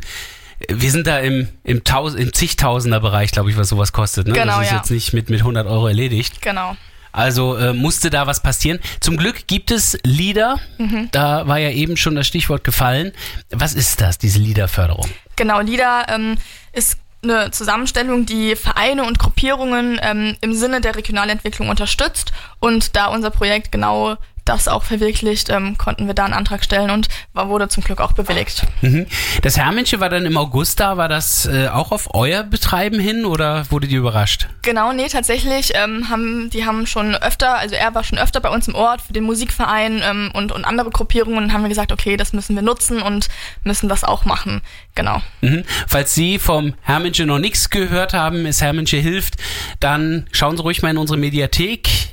Wir 0.67 0.91
sind 0.91 1.07
da 1.07 1.19
im, 1.19 1.47
im, 1.63 1.83
Taus 1.83 2.15
im 2.15 2.33
zigtausender-Bereich, 2.33 3.31
glaube 3.31 3.49
ich, 3.49 3.57
was 3.57 3.69
sowas 3.69 3.93
kostet. 3.93 4.27
Ne? 4.27 4.33
Genau, 4.33 4.57
das 4.57 4.65
ist 4.65 4.71
ja. 4.71 4.77
jetzt 4.77 4.91
nicht 4.91 5.13
mit, 5.13 5.29
mit 5.29 5.39
100 5.39 5.65
Euro 5.65 5.87
erledigt. 5.87 6.41
Genau. 6.41 6.75
Also 7.11 7.55
äh, 7.55 7.73
musste 7.73 8.09
da 8.09 8.27
was 8.27 8.41
passieren. 8.41 8.79
Zum 8.99 9.17
Glück 9.17 9.47
gibt 9.47 9.71
es 9.71 9.97
Lieder. 10.03 10.59
Mhm. 10.77 11.09
Da 11.11 11.47
war 11.47 11.57
ja 11.57 11.71
eben 11.71 11.97
schon 11.97 12.15
das 12.15 12.27
Stichwort 12.27 12.63
gefallen. 12.63 13.11
Was 13.51 13.73
ist 13.73 14.01
das, 14.01 14.17
diese 14.17 14.39
Liederförderung? 14.39 15.09
Genau, 15.35 15.61
LIDA 15.61 16.05
ähm, 16.09 16.37
ist 16.73 16.97
eine 17.21 17.51
Zusammenstellung, 17.51 18.25
die 18.25 18.55
Vereine 18.55 19.03
und 19.03 19.19
Gruppierungen 19.19 19.99
ähm, 20.01 20.37
im 20.41 20.53
Sinne 20.53 20.81
der 20.81 20.95
Regionalentwicklung 20.95 21.69
unterstützt. 21.69 22.31
Und 22.59 22.95
da 22.95 23.07
unser 23.07 23.29
Projekt 23.29 23.71
genau 23.71 24.15
das 24.49 24.67
auch 24.67 24.83
verwirklicht, 24.83 25.49
ähm, 25.49 25.77
konnten 25.77 26.07
wir 26.07 26.13
da 26.15 26.25
einen 26.25 26.33
Antrag 26.33 26.63
stellen 26.63 26.89
und 26.89 27.07
war, 27.33 27.49
wurde 27.49 27.69
zum 27.69 27.83
Glück 27.83 28.01
auch 28.01 28.13
bewilligt. 28.13 28.63
Mhm. 28.81 29.05
Das 29.43 29.57
Herrmensche 29.57 29.99
war 29.99 30.09
dann 30.09 30.25
im 30.25 30.37
August 30.37 30.79
da. 30.79 30.97
War 30.97 31.07
das 31.07 31.45
äh, 31.45 31.67
auch 31.67 31.91
auf 31.91 32.09
euer 32.15 32.43
Betreiben 32.43 32.99
hin 32.99 33.25
oder 33.25 33.69
wurdet 33.69 33.91
ihr 33.91 33.99
überrascht? 33.99 34.47
Genau, 34.63 34.91
nee, 34.91 35.07
tatsächlich 35.07 35.73
ähm, 35.75 36.09
haben 36.09 36.49
die 36.49 36.65
haben 36.65 36.87
schon 36.87 37.15
öfter, 37.15 37.59
also 37.59 37.75
er 37.75 37.93
war 37.93 38.03
schon 38.03 38.17
öfter 38.17 38.41
bei 38.41 38.49
uns 38.49 38.67
im 38.67 38.75
Ort 38.75 39.01
für 39.01 39.13
den 39.13 39.23
Musikverein 39.23 40.01
ähm, 40.03 40.31
und, 40.33 40.51
und 40.51 40.65
andere 40.65 40.89
Gruppierungen 40.89 41.43
und 41.43 41.53
haben 41.53 41.61
wir 41.61 41.69
gesagt, 41.69 41.91
okay, 41.91 42.17
das 42.17 42.33
müssen 42.33 42.55
wir 42.55 42.63
nutzen 42.63 43.01
und 43.01 43.29
müssen 43.63 43.87
das 43.87 44.03
auch 44.03 44.25
machen. 44.25 44.61
Genau. 44.95 45.21
Mhm. 45.41 45.63
Falls 45.87 46.15
Sie 46.15 46.39
vom 46.39 46.73
Hermensche 46.81 47.25
noch 47.27 47.39
nichts 47.39 47.69
gehört 47.69 48.13
haben, 48.13 48.47
es 48.47 48.61
Hermensche 48.61 48.97
hilft, 48.97 49.35
dann 49.79 50.25
schauen 50.31 50.57
Sie 50.57 50.63
ruhig 50.63 50.81
mal 50.81 50.89
in 50.89 50.97
unsere 50.97 51.19
Mediathek. 51.19 52.08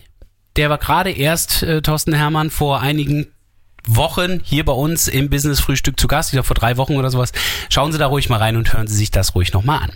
Der 0.56 0.70
war 0.70 0.78
gerade 0.78 1.10
erst, 1.10 1.62
äh, 1.62 1.82
Thorsten 1.82 2.14
Hermann, 2.14 2.50
vor 2.50 2.80
einigen 2.80 3.26
Wochen 3.86 4.40
hier 4.42 4.64
bei 4.64 4.72
uns 4.72 5.06
im 5.06 5.30
Business 5.30 5.60
Frühstück 5.60 6.00
zu 6.00 6.08
Gast, 6.08 6.30
ich 6.30 6.32
glaube 6.32 6.46
vor 6.46 6.56
drei 6.56 6.76
Wochen 6.76 6.96
oder 6.96 7.10
sowas. 7.10 7.32
Schauen 7.68 7.92
Sie 7.92 7.98
da 7.98 8.06
ruhig 8.06 8.28
mal 8.28 8.38
rein 8.38 8.56
und 8.56 8.72
hören 8.72 8.88
Sie 8.88 8.96
sich 8.96 9.10
das 9.10 9.34
ruhig 9.34 9.52
nochmal 9.52 9.80
an. 9.80 9.92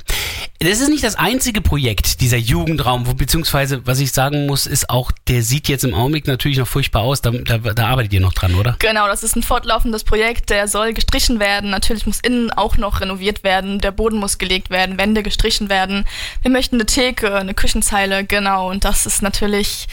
Das 0.61 0.81
ist 0.81 0.91
nicht 0.91 1.03
das 1.03 1.17
einzige 1.17 1.61
Projekt, 1.61 2.21
dieser 2.21 2.37
Jugendraum, 2.37 3.07
wo, 3.07 3.15
beziehungsweise, 3.15 3.87
was 3.87 3.99
ich 3.99 4.13
sagen 4.13 4.47
muss, 4.47 4.67
ist 4.67 4.91
auch, 4.91 5.11
der 5.27 5.43
sieht 5.43 5.69
jetzt 5.69 5.85
im 5.85 5.95
Augenblick 5.95 6.27
natürlich 6.27 6.59
noch 6.59 6.69
furchtbar 6.69 7.03
aus. 7.03 7.23
Da, 7.23 7.31
da, 7.31 7.59
da 7.59 7.87
arbeitet 7.87 8.13
ihr 8.13 8.21
noch 8.21 8.35
dran, 8.35 8.55
oder? 8.55 8.77
Genau, 8.79 9.09
das 9.09 9.23
ist 9.23 9.37
ein 9.37 9.43
fortlaufendes 9.43 10.05
Projekt, 10.05 10.51
der 10.51 10.69
soll 10.69 10.93
gestrichen 10.93 11.41
werden. 11.41 11.71
Natürlich 11.71 12.07
muss 12.07 12.21
innen 12.21 12.53
auch 12.53 12.77
noch 12.77 13.01
renoviert 13.01 13.43
werden, 13.43 13.81
der 13.81 13.91
Boden 13.91 14.19
muss 14.19 14.37
gelegt 14.37 14.71
werden, 14.71 14.99
Wände 14.99 15.23
gestrichen 15.23 15.71
werden. 15.71 16.05
Wir 16.43 16.51
möchten 16.51 16.77
eine 16.77 16.87
Theke, 16.87 17.35
eine 17.35 17.55
Küchenzeile, 17.55 18.25
genau. 18.25 18.71
Und 18.71 18.85
das 18.85 19.07
ist 19.07 19.23
natürlich 19.23 19.89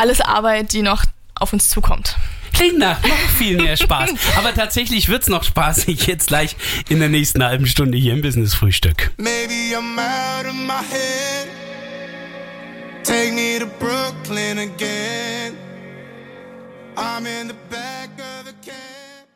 alles 0.00 0.22
Arbeit, 0.22 0.72
die 0.72 0.80
noch 0.80 1.04
auf 1.34 1.52
uns 1.52 1.68
zukommt. 1.68 2.16
Klingt 2.54 2.78
nach 2.78 3.02
noch 3.02 3.16
viel 3.36 3.58
mehr 3.58 3.76
Spaß. 3.76 4.10
Aber 4.36 4.54
tatsächlich 4.54 5.08
wird's 5.08 5.28
noch 5.28 5.44
spaßig 5.44 6.06
jetzt 6.06 6.28
gleich 6.28 6.56
in 6.88 7.00
der 7.00 7.10
nächsten 7.10 7.44
halben 7.44 7.66
Stunde 7.66 7.98
hier 7.98 8.14
im 8.14 8.22
Business 8.22 8.54
Frühstück. 8.54 9.12
Maybe 9.18 9.76
I'm 9.76 9.98
out 9.98 10.46
of 10.46 10.54
my 10.54 10.82
head. 10.90 11.48
Take 13.04 13.32
me 13.32 13.58
to 13.58 13.66
Brooklyn 13.78 14.58
again. 14.58 15.56
I'm 16.96 17.26
in 17.26 17.48
the 17.48 17.54
back 17.70 18.10
of 18.18 18.46
the 18.46 18.54
cab. 18.64 19.26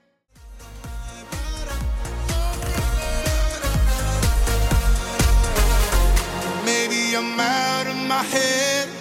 Maybe 6.65 7.17
I'm 7.17 7.39
out 7.39 7.87
of 7.87 7.97
my 7.97 8.23
head. 8.23 8.94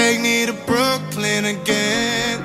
Take 0.00 0.22
me 0.22 0.46
to 0.46 0.54
Brooklyn 0.64 1.44
again. 1.44 2.40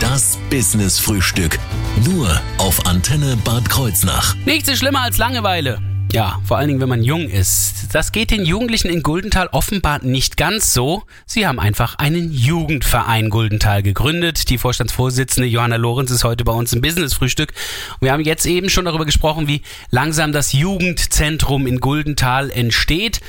Das 0.00 0.38
Business 0.50 1.00
Frühstück. 1.00 1.58
Nur 2.04 2.40
auf 2.58 2.86
Antenne 2.86 3.36
Bad 3.44 3.68
Kreuznach. 3.68 4.36
Nichts 4.46 4.68
ist 4.68 4.78
schlimmer 4.78 5.00
als 5.00 5.18
Langeweile. 5.18 5.80
Ja, 6.12 6.38
vor 6.44 6.58
allen 6.58 6.68
Dingen, 6.68 6.80
wenn 6.80 6.88
man 6.88 7.02
jung 7.02 7.28
ist. 7.28 7.92
Das 7.92 8.12
geht 8.12 8.30
den 8.30 8.44
Jugendlichen 8.44 8.88
in 8.88 9.02
Guldenthal 9.02 9.48
offenbar 9.50 10.04
nicht 10.04 10.36
ganz 10.36 10.72
so. 10.72 11.02
Sie 11.26 11.44
haben 11.44 11.58
einfach 11.58 11.96
einen 11.96 12.30
Jugendverein 12.30 13.30
Guldenthal 13.30 13.82
gegründet. 13.82 14.48
Die 14.48 14.58
Vorstandsvorsitzende 14.58 15.48
Johanna 15.48 15.74
Lorenz 15.74 16.12
ist 16.12 16.22
heute 16.22 16.44
bei 16.44 16.52
uns 16.52 16.72
im 16.72 16.82
Business-Frühstück. 16.82 17.52
Wir 18.00 18.12
haben 18.12 18.22
jetzt 18.22 18.46
eben 18.46 18.70
schon 18.70 18.84
darüber 18.84 19.06
gesprochen, 19.06 19.48
wie 19.48 19.62
langsam 19.90 20.30
das 20.30 20.52
Jugendzentrum 20.52 21.66
in 21.66 21.80
Guldenthal 21.80 22.48
entsteht. 22.52 23.20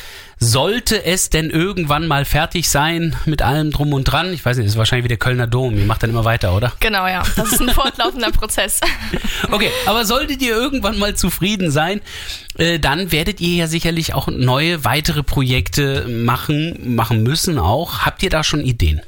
Sollte 0.46 1.04
es 1.04 1.32
denn 1.32 1.50
irgendwann 1.50 2.08
mal 2.08 2.24
fertig 2.24 2.70
sein 2.70 3.16
mit 3.26 3.42
allem 3.42 3.72
drum 3.72 3.94
und 3.94 4.04
dran? 4.04 4.32
Ich 4.32 4.46
weiß 4.46 4.58
nicht, 4.58 4.68
das 4.68 4.74
ist 4.74 4.78
wahrscheinlich 4.78 5.06
wie 5.06 5.10
der 5.10 5.18
Kölner 5.18 5.48
Dom. 5.48 5.76
Ihr 5.76 5.86
macht 5.86 6.04
dann 6.04 6.12
immer 6.12 6.24
weiter, 6.24 6.56
oder? 6.56 6.72
Genau, 6.80 7.08
ja. 7.08 7.24
Das 7.36 7.52
ist 7.52 7.62
ein 7.62 7.70
fortlaufender 7.70 8.32
Prozess. 8.32 8.80
Okay, 9.52 9.70
aber 9.86 10.06
solltet 10.06 10.42
ihr 10.42 10.56
irgendwann 10.56 10.98
mal 10.98 11.16
zufrieden 11.16 11.70
sein, 11.72 12.02
äh, 12.58 12.80
dann 12.80 13.12
werdet 13.12 13.42
ihr 13.42 13.56
ja 13.56 13.68
sicherlich 13.68 14.14
auch 14.14 14.28
neue, 14.28 14.84
weitere 14.84 15.24
Projekte 15.24 16.08
machen, 16.08 16.96
machen 16.96 17.24
müssen 17.24 17.60
auch. 17.60 18.00
Habt 18.06 18.24
ihr 18.24 18.30
da 18.30 18.44
schon 18.44 18.62
Ideen? 18.62 19.02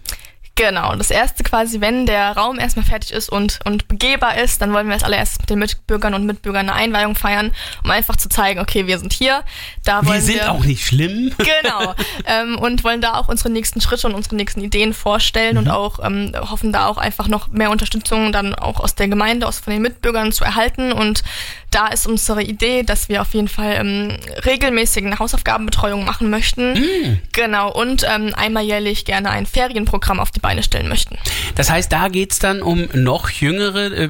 Genau, 0.58 0.96
das 0.96 1.12
erste 1.12 1.44
quasi, 1.44 1.82
wenn 1.82 2.08
der 2.08 2.32
Raum 2.32 2.60
erstmal 2.60 2.84
fertig 2.84 3.12
ist 3.12 3.30
und, 3.30 3.60
und 3.64 3.88
begehbar 3.88 4.40
ist, 4.40 4.60
dann 4.60 4.74
wollen 4.74 4.88
wir 4.88 4.96
als 4.96 5.04
allererstes 5.04 5.40
mit 5.40 5.52
den 5.52 5.60
Mitbürgern 5.60 6.16
und 6.16 6.26
Mitbürgern 6.26 6.68
eine 6.68 6.74
Einweihung 6.74 7.16
feiern, 7.16 7.52
um 7.84 7.92
einfach 7.92 8.16
zu 8.16 8.28
zeigen, 8.28 8.60
okay, 8.60 8.88
wir 8.88 8.98
sind 8.98 9.14
hier. 9.14 9.44
Da 9.84 10.02
Wir 10.02 10.10
wollen 10.10 10.22
sind 10.22 10.36
wir, 10.38 10.52
auch 10.52 10.64
nicht 10.64 10.86
schlimm. 10.86 11.32
Genau. 11.38 11.94
ähm, 12.26 12.58
und 12.58 12.84
wollen 12.84 13.02
da 13.02 13.14
auch 13.14 13.28
unsere 13.28 13.52
nächsten 13.52 13.82
Schritte 13.82 14.08
und 14.08 14.16
unsere 14.16 14.36
nächsten 14.36 14.62
Ideen 14.62 14.94
vorstellen 14.94 15.58
und 15.58 15.70
auch 15.70 16.00
ähm, 16.04 16.34
hoffen 16.36 16.74
da 16.74 16.88
auch 16.88 16.98
einfach 16.98 17.28
noch 17.28 17.50
mehr 17.50 17.70
Unterstützung 17.70 18.32
dann 18.32 18.56
auch 18.56 18.80
aus 18.80 18.96
der 18.96 19.08
Gemeinde, 19.08 19.48
aus 19.48 19.60
von 19.60 19.74
den 19.74 19.82
Mitbürgern 19.84 20.32
zu 20.32 20.44
erhalten. 20.44 20.92
Und 20.92 21.24
da 21.72 21.88
ist 21.88 22.08
unsere 22.08 22.42
Idee, 22.42 22.84
dass 22.84 23.10
wir 23.10 23.22
auf 23.22 23.34
jeden 23.34 23.48
Fall 23.48 23.76
ähm, 23.80 24.18
regelmäßigen 24.46 25.20
Hausaufgabenbetreuung 25.20 26.06
machen 26.06 26.30
möchten. 26.30 27.20
Genau. 27.34 27.72
Und 27.72 28.06
ähm, 28.10 28.34
einmal 28.36 28.64
jährlich 28.64 29.06
gerne 29.06 29.30
ein 29.30 29.46
Ferienprogramm 29.46 30.20
auf 30.20 30.32
die 30.32 30.40
Beine 30.40 30.64
stellen 30.64 30.88
möchten. 30.88 31.18
Das 31.56 31.70
heißt, 31.70 31.92
da 31.92 32.08
geht's 32.08 32.40
dann 32.40 32.62
um 32.62 32.88
noch 32.94 33.30
jüngere. 33.30 33.92
Äh, 33.92 34.04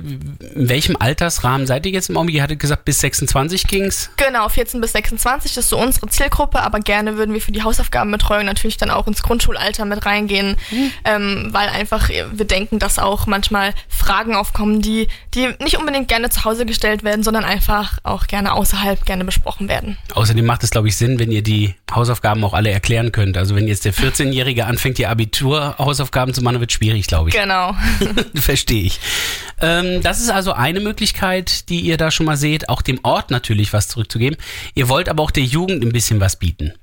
In 0.56 0.70
welchem 0.70 0.96
Altersrahmen 0.98 1.66
seid 1.68 1.86
ihr 1.86 1.92
jetzt 1.92 2.10
im 2.10 2.18
Augenblick? 2.18 2.38
Ihr 2.38 2.44
hattet 2.44 2.60
gesagt, 2.60 2.86
bis 2.86 3.00
26 3.00 3.68
ging's. 3.68 4.12
Genau, 4.18 4.48
14 4.48 4.80
bis 4.80 4.92
26 4.92 5.58
ist 5.58 5.70
so 5.70 5.80
unsere 5.80 6.08
Zielgruppe, 6.08 6.62
aber 6.62 6.80
gerne 6.80 7.18
würden 7.18 7.34
wir 7.34 7.42
für 7.42 7.52
die 7.52 7.64
Hausaufgabenbetreuung 7.64 8.46
natürlich 8.46 8.78
dann 8.78 8.92
auch 8.92 9.08
ins 9.08 9.24
Grundschulalter 9.24 9.86
mit 9.86 10.06
reingehen, 10.06 10.56
ähm, 11.06 11.50
weil 11.52 11.70
einfach 11.70 12.10
äh, 12.10 12.26
wir 12.32 12.46
denken, 12.46 12.80
dass 12.80 13.00
auch 13.00 13.26
manchmal 13.26 13.74
Fragen 13.90 14.36
aufkommen, 14.36 14.82
die, 14.82 15.08
die 15.34 15.50
nicht 15.60 15.78
unbedingt 15.78 16.08
gerne 16.08 16.30
zu 16.30 16.46
Hause 16.46 16.66
gestellt 16.66 17.04
werden, 17.04 17.24
sondern 17.24 17.47
einfach 17.48 17.98
auch 18.04 18.28
gerne 18.28 18.54
außerhalb 18.54 19.06
gerne 19.06 19.26
besprochen 19.26 19.68
werden. 19.68 19.98
Außerdem 20.14 20.46
macht 20.46 20.64
es, 20.64 20.70
glaube 20.70 20.88
ich, 20.88 20.98
Sinn, 20.98 21.18
wenn 21.20 21.32
ihr 21.32 21.42
die 21.42 21.74
Hausaufgaben 21.92 22.44
auch 22.44 22.54
alle 22.54 22.70
erklären 22.70 23.12
könnt. 23.12 23.38
Also 23.38 23.56
wenn 23.56 23.68
jetzt 23.68 23.86
der 23.86 23.94
14-Jährige 23.94 24.66
anfängt, 24.66 24.98
die 24.98 25.08
Abitur-Hausaufgaben 25.08 26.34
zu 26.34 26.42
machen, 26.44 26.60
wird 26.60 26.72
schwierig, 26.72 27.08
glaube 27.08 27.30
ich. 27.30 27.36
Genau. 27.36 27.76
Verstehe 28.36 28.84
ich. 28.84 29.00
Ähm, 29.62 30.02
das 30.04 30.20
ist 30.20 30.30
also 30.30 30.54
eine 30.54 30.80
Möglichkeit, 30.80 31.70
die 31.70 31.80
ihr 31.80 31.98
da 31.98 32.12
schon 32.12 32.26
mal 32.26 32.38
seht, 32.38 32.70
auch 32.70 32.82
dem 32.82 33.00
Ort 33.04 33.32
natürlich 33.32 33.74
was 33.74 33.88
zurückzugeben. 33.88 34.38
Ihr 34.76 34.90
wollt 34.90 35.10
aber 35.10 35.24
auch 35.24 35.32
der 35.32 35.44
Jugend 35.44 35.84
ein 35.84 35.92
bisschen 35.92 36.20
was 36.20 36.36
bieten. 36.36 36.74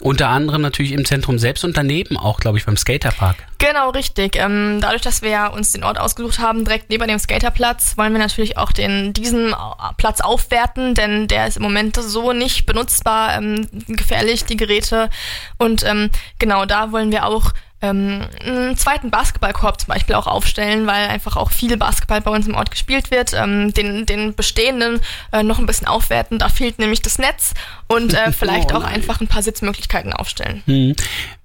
Unter 0.00 0.28
anderem 0.28 0.60
natürlich 0.60 0.90
im 0.92 1.04
Zentrum 1.04 1.38
selbst 1.38 1.64
und 1.64 1.76
daneben 1.76 2.16
auch, 2.16 2.40
glaube 2.40 2.58
ich, 2.58 2.66
beim 2.66 2.76
Skaterpark. 2.76 3.36
Genau, 3.58 3.90
richtig. 3.90 4.36
Ähm, 4.36 4.78
dadurch, 4.80 5.02
dass 5.02 5.22
wir 5.22 5.52
uns 5.54 5.70
den 5.72 5.84
Ort 5.84 6.00
ausgesucht 6.00 6.40
haben, 6.40 6.64
direkt 6.64 6.90
neben 6.90 7.06
dem 7.06 7.18
Skaterplatz, 7.18 7.96
wollen 7.96 8.12
wir 8.12 8.18
natürlich 8.18 8.58
auch 8.58 8.72
den, 8.72 9.12
diesen 9.12 9.54
Au- 9.54 9.76
Platz 9.96 10.20
aufwerten, 10.20 10.94
denn 10.94 11.28
der 11.28 11.46
ist 11.46 11.56
im 11.58 11.62
Moment 11.62 11.96
so 11.96 12.32
nicht 12.32 12.66
benutzbar, 12.66 13.36
ähm, 13.36 13.68
gefährlich, 13.86 14.44
die 14.44 14.56
Geräte. 14.56 15.10
Und 15.58 15.84
ähm, 15.84 16.10
genau 16.40 16.66
da 16.66 16.90
wollen 16.90 17.12
wir 17.12 17.24
auch 17.26 17.52
ähm, 17.84 18.22
einen 18.40 18.76
zweiten 18.76 19.10
Basketballkorb 19.10 19.80
zum 19.80 19.88
Beispiel 19.88 20.14
auch 20.14 20.26
aufstellen, 20.26 20.86
weil 20.86 21.08
einfach 21.08 21.36
auch 21.36 21.50
viel 21.50 21.76
Basketball 21.76 22.20
bei 22.20 22.30
uns 22.30 22.46
im 22.46 22.54
Ort 22.54 22.70
gespielt 22.70 23.10
wird. 23.10 23.32
Ähm, 23.34 23.74
den, 23.74 24.06
den 24.06 24.34
bestehenden 24.34 25.00
äh, 25.32 25.42
noch 25.42 25.58
ein 25.58 25.66
bisschen 25.66 25.86
aufwerten, 25.86 26.38
da 26.38 26.48
fehlt 26.48 26.78
nämlich 26.78 27.02
das 27.02 27.18
Netz 27.18 27.52
und 27.86 28.14
äh, 28.14 28.32
vielleicht 28.38 28.72
Oh 28.72 28.76
auch 28.76 28.84
einfach 28.84 29.20
ein 29.20 29.28
paar 29.28 29.42
Sitzmöglichkeiten 29.42 30.12
aufstellen. 30.12 30.62
Hm. 30.66 30.94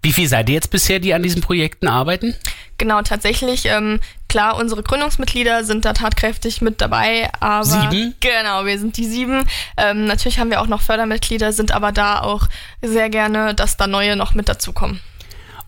Wie 0.01 0.13
viel 0.13 0.27
seid 0.27 0.47
ihr 0.49 0.55
jetzt 0.55 0.71
bisher, 0.71 0.99
die 0.99 1.13
an 1.13 1.23
diesen 1.23 1.41
Projekten 1.41 1.87
arbeiten? 1.87 2.35
Genau, 2.77 3.01
tatsächlich. 3.01 3.65
Ähm, 3.65 3.99
klar, 4.29 4.55
unsere 4.55 4.81
Gründungsmitglieder 4.81 5.65
sind 5.65 5.83
da 5.83 5.91
tatkräftig 5.91 6.61
mit 6.61 6.79
dabei, 6.79 7.29
aber 7.41 7.65
Sieben? 7.65 8.15
genau, 8.21 8.65
wir 8.65 8.79
sind 8.79 8.95
die 8.95 9.05
sieben. 9.05 9.43
Ähm, 9.75 10.05
natürlich 10.05 10.39
haben 10.39 10.49
wir 10.49 10.61
auch 10.61 10.67
noch 10.67 10.81
Fördermitglieder, 10.81 11.51
sind 11.51 11.73
aber 11.73 11.91
da 11.91 12.21
auch 12.21 12.47
sehr 12.81 13.09
gerne, 13.09 13.53
dass 13.53 13.75
da 13.75 13.87
neue 13.87 14.15
noch 14.15 14.33
mit 14.33 14.47
dazukommen. 14.47 15.01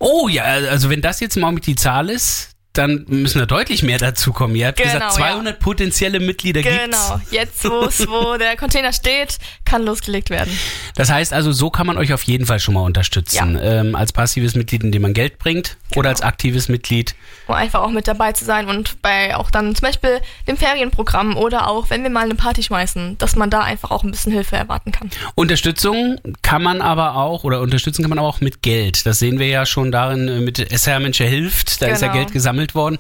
Oh 0.04 0.28
ja, 0.28 0.46
also 0.46 0.90
wenn 0.90 1.02
das 1.02 1.20
jetzt 1.20 1.38
im 1.38 1.44
Augenblick 1.44 1.64
die 1.66 1.76
Zahl 1.76 2.10
ist, 2.10 2.50
dann 2.74 3.06
müssen 3.08 3.40
da 3.40 3.46
deutlich 3.46 3.84
mehr 3.84 3.98
dazukommen. 3.98 4.56
Ihr 4.56 4.68
habt 4.68 4.78
Genau, 4.78 4.94
gesagt, 4.94 5.14
200 5.14 5.60
potenzielle 5.60 6.20
Mitglieder 6.20 6.62
gibt's. 6.62 6.80
Genau, 6.86 7.22
jetzt 7.32 7.64
wo 7.66 8.38
der 8.40 8.56
Container 8.56 8.94
steht, 8.94 9.38
kann 9.66 9.84
losgelegt 9.84 10.30
werden. 10.30 10.58
Das 10.96 11.10
heißt 11.12 11.34
also, 11.34 11.52
so 11.52 11.70
kann 11.70 11.86
man 11.88 11.98
euch 11.98 12.14
auf 12.14 12.24
jeden 12.24 12.46
Fall 12.46 12.60
schon 12.60 12.74
mal 12.74 12.82
unterstützen. 12.82 13.60
Ähm, 13.62 13.96
als 13.96 14.14
passives 14.14 14.56
Mitglied, 14.56 14.84
indem 14.84 15.02
man 15.02 15.14
Geld 15.14 15.38
bringt 15.40 15.78
Genau. 15.90 16.00
oder 16.00 16.10
als 16.10 16.22
aktives 16.22 16.70
Mitglied. 16.70 17.16
Um 17.48 17.56
einfach 17.56 17.82
auch 17.82 17.90
mit 17.90 18.08
dabei 18.08 18.32
zu 18.32 18.46
sein 18.46 18.70
und 18.70 19.02
bei 19.02 19.36
auch 19.36 19.52
dann 19.52 19.76
zum 19.76 19.82
Beispiel 19.88 20.22
dem 20.48 20.56
Ferienprogramm 20.56 21.36
oder 21.36 21.68
auch, 21.68 21.90
wenn 21.90 22.04
wir 22.04 22.10
mal 22.10 22.24
eine 22.24 22.36
Party 22.36 22.64
schmeißen, 22.64 23.18
dass 23.18 23.36
man 23.36 23.50
da 23.50 23.62
einfach 23.62 23.92
auch 23.92 24.04
ein 24.04 24.12
bisschen 24.12 24.32
Hilfe 24.32 24.56
erwarten 24.56 24.92
kann. 24.94 25.10
Unterstützung 25.36 26.18
kann 26.42 26.64
man 26.64 26.82
aber 26.82 27.16
auch, 27.18 27.44
oder 27.44 27.60
unterstützen 27.60 28.04
kann 28.04 28.10
man 28.10 28.20
aber 28.20 28.28
auch 28.30 28.40
mit 28.40 28.62
Geld. 28.62 29.06
Das 29.06 29.20
sehen 29.20 29.38
wir 29.40 29.48
ja 29.48 29.66
schon 29.66 29.92
darin 29.92 30.28
äh, 30.30 30.40
mit 30.40 30.60
SR 30.72 31.00
Mensch 31.02 31.18
hilft. 31.18 31.82
Da 31.82 31.88
ist 31.88 32.02
ja 32.02 32.08
Genau. 32.08 32.20
Geld 32.22 32.32
gesammelt 32.34 32.61
worden. 32.76 32.98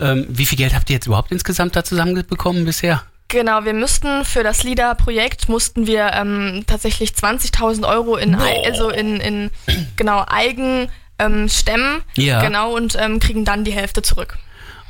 Ähm, 0.00 0.26
wie 0.28 0.46
viel 0.46 0.58
Geld 0.58 0.74
habt 0.74 0.90
ihr 0.90 0.94
jetzt 0.94 1.06
überhaupt 1.06 1.30
insgesamt 1.32 1.76
da 1.76 1.84
zusammenbekommen 1.84 2.64
bisher? 2.64 3.02
Genau, 3.28 3.64
wir 3.64 3.72
müssten 3.72 4.24
für 4.24 4.42
das 4.42 4.64
LIDA-Projekt 4.64 5.48
mussten 5.48 5.86
wir 5.86 6.12
ähm, 6.14 6.64
tatsächlich 6.66 7.10
20.000 7.10 7.88
Euro 7.88 8.16
in, 8.16 8.34
Ei- 8.34 8.62
also 8.64 8.90
in, 8.90 9.18
in 9.20 9.50
genau 9.96 10.24
Eigen 10.28 10.88
ähm, 11.18 11.48
stemmen. 11.48 12.02
Ja. 12.16 12.42
Genau, 12.42 12.74
und 12.76 12.96
ähm, 13.00 13.20
kriegen 13.20 13.44
dann 13.44 13.64
die 13.64 13.72
Hälfte 13.72 14.02
zurück. 14.02 14.36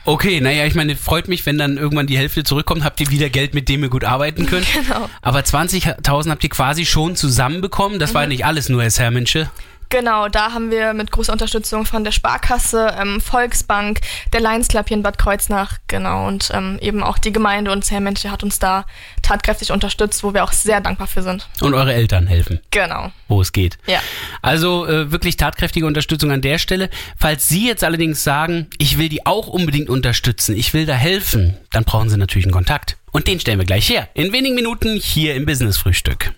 Okay, 0.07 0.41
naja, 0.43 0.67
ich 0.67 0.75
meine, 0.75 0.97
freut 0.97 1.29
mich, 1.29 1.47
wenn 1.47 1.57
dann 1.57 1.79
irgendwann 1.79 2.07
die 2.07 2.19
Hälfte 2.19 2.45
zurückkommt, 2.45 2.85
habt 2.85 3.01
ihr 3.01 3.09
wieder 3.09 3.31
Geld, 3.31 3.55
mit 3.55 3.71
dem 3.71 3.83
ihr 3.85 3.89
gut 3.89 4.05
arbeiten 4.05 4.45
könnt. 4.47 4.67
Genau. 4.75 5.09
Aber 5.23 5.39
20.000 5.41 6.29
habt 6.31 6.45
ihr 6.45 6.51
quasi 6.51 6.85
schon 6.85 7.17
zusammenbekommen. 7.17 7.99
Das 7.99 8.13
war 8.13 8.23
ja 8.23 8.29
nicht 8.29 8.45
alles 8.45 8.69
nur 8.69 8.83
SR 8.85 9.11
Mensche. 9.11 9.51
Genau, 9.95 10.29
da 10.29 10.51
haben 10.51 10.73
wir 10.73 10.93
mit 10.93 11.13
großer 11.13 11.33
Unterstützung 11.33 11.87
von 11.87 12.03
der 12.03 12.11
Sparkasse, 12.11 12.97
ähm, 13.01 13.21
Volksbank, 13.21 14.01
der 14.33 14.41
Lions 14.41 14.67
Club 14.67 14.89
hier 14.89 14.97
in 14.97 15.05
Bad 15.05 15.19
Kreuznach, 15.19 15.79
genau, 15.87 16.27
und 16.27 16.51
ähm, 16.53 16.81
eben 16.81 17.05
auch 17.05 17.17
die 17.17 17.31
Gemeinde 17.31 17.71
und 17.71 17.89
Herr 17.89 18.01
Mensch 18.01 18.25
hat 18.25 18.43
uns 18.43 18.59
da 18.59 18.87
tatkräftig 19.23 19.71
unterstützt, 19.71 20.25
wo 20.25 20.35
wir 20.35 20.43
auch 20.43 20.51
sehr 20.51 20.81
dankbar 20.81 21.07
für 21.07 21.23
sind. 21.23 21.47
Und 21.61 21.75
eure 21.75 21.95
Eltern 21.95 22.27
helfen. 22.27 22.59
Genau. 22.73 23.13
wo 23.29 23.41
es 23.41 23.53
geht. 23.53 23.79
Ja. 23.87 24.01
Also 24.43 24.85
äh, 24.85 25.13
wirklich 25.13 25.37
tatkräftige 25.37 25.87
Unterstützung 25.87 26.33
an 26.33 26.41
der 26.41 26.59
Stelle. 26.59 26.91
Falls 27.17 27.49
Sie 27.49 27.69
jetzt 27.69 27.85
allerdings 27.85 28.25
sagen, 28.25 28.67
ich 28.79 28.99
will 28.99 29.09
die 29.09 29.25
auch 29.27 29.47
unbedingt 29.47 29.89
unterstützen, 29.89 30.57
ich 30.57 30.75
will 30.75 30.87
da 30.87 30.95
helfen, 30.95 31.57
dann 31.71 31.85
brauchen 31.85 32.09
Sie 32.09 32.17
natürlich 32.17 32.47
einen 32.47 32.53
Kontakt. 32.53 32.97
Und 33.13 33.29
den 33.29 33.39
stellen 33.39 33.61
wir 33.61 33.65
gleich 33.65 33.89
her. 33.89 34.09
In 34.15 34.33
wenigen 34.33 34.57
Minuten 34.57 34.97
hier 34.97 35.37
im 35.37 35.47
Business 35.47 35.79
Frühstück. 35.79 36.33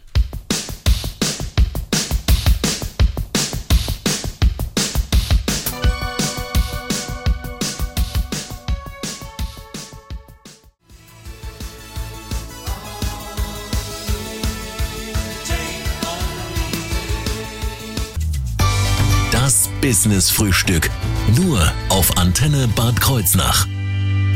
Business 19.87 20.33
Frühstück. 20.33 20.90
Nur 21.37 21.73
auf 21.90 22.16
Antenne 22.16 22.66
Bad 22.75 23.00
Kreuznach. 23.00 23.69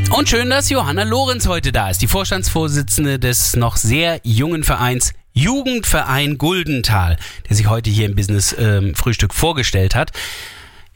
Und 0.09 0.29
schön, 0.29 0.49
dass 0.49 0.69
Johanna 0.69 1.03
Lorenz 1.03 1.45
heute 1.45 1.73
da 1.73 1.89
ist, 1.89 2.01
die 2.01 2.07
Vorstandsvorsitzende 2.07 3.19
des 3.19 3.57
noch 3.57 3.75
sehr 3.75 4.21
jungen 4.23 4.63
Vereins 4.63 5.11
Jugendverein 5.33 6.37
Guldenthal, 6.37 7.17
der 7.49 7.57
sich 7.57 7.67
heute 7.67 7.89
hier 7.89 8.05
im 8.05 8.15
Business 8.15 8.55
ähm, 8.57 8.95
Frühstück 8.95 9.33
vorgestellt 9.33 9.93
hat. 9.93 10.13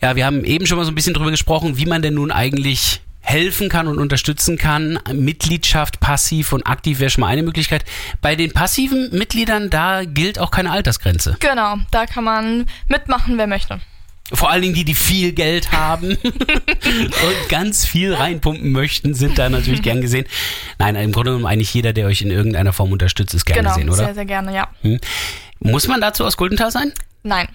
Ja, 0.02 0.16
wir 0.16 0.26
haben 0.26 0.46
eben 0.46 0.66
schon 0.68 0.78
mal 0.78 0.86
so 0.86 0.92
ein 0.92 0.96
bisschen 0.96 1.16
drüber 1.16 1.32
gesprochen, 1.32 1.78
wie 1.78 1.86
man 1.86 2.02
denn 2.02 2.14
nun 2.14 2.32
eigentlich 2.32 3.02
helfen 3.20 3.68
kann 3.68 3.90
und 3.90 4.00
unterstützen 4.00 4.58
kann. 4.58 5.00
Mitgliedschaft, 5.12 6.00
passiv 6.00 6.54
und 6.54 6.66
aktiv 6.66 7.02
wäre 7.02 7.10
schon 7.10 7.24
mal 7.24 7.28
eine 7.28 7.44
Möglichkeit. 7.44 7.84
Bei 8.22 8.38
den 8.38 8.54
passiven 8.54 9.10
Mitgliedern, 9.12 9.70
da 9.70 10.06
gilt 10.06 10.40
auch 10.40 10.52
keine 10.52 10.72
Altersgrenze. 10.72 11.36
Genau, 11.42 11.76
da 11.92 12.06
kann 12.06 12.24
man 12.24 12.68
mitmachen, 12.88 13.38
wer 13.38 13.48
möchte. 13.48 13.82
Vor 14.34 14.50
allen 14.50 14.64
Dingen 14.64 14.74
die, 14.74 14.86
die 14.86 14.96
viel 14.96 15.34
Geld 15.34 15.72
haben 15.72 16.18
und 16.24 17.50
ganz 17.50 17.86
viel 17.86 18.14
reinpumpen 18.14 18.72
möchten, 18.72 19.14
sind 19.14 19.38
da 19.38 19.50
natürlich 19.50 19.84
gern 19.84 20.02
gesehen. 20.02 20.26
Nein, 20.80 20.96
im 20.96 21.12
Grunde 21.12 21.32
genommen 21.32 21.46
eigentlich 21.46 21.74
jeder, 21.74 21.94
der 21.94 22.08
euch 22.08 22.22
in 22.22 22.32
irgendeiner 22.32 22.74
Form 22.74 22.92
unterstützt, 22.92 23.36
ist 23.36 23.46
gern 23.46 23.60
Genau, 23.60 23.70
gesehen, 23.76 23.90
oder? 23.90 23.98
sehr, 23.98 24.14
sehr 24.16 24.26
gerne, 24.26 24.54
ja. 24.56 24.68
Hm. 24.82 25.00
Muss 25.60 25.88
man 25.88 26.02
dazu 26.02 26.26
aus 26.26 26.38
Guldenthal 26.38 26.72
sein? 26.72 26.92
Nein, 27.24 27.48